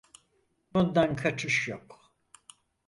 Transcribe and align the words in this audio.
Bundan 0.73 1.15
kaçış 1.15 1.67
yok. 1.67 2.11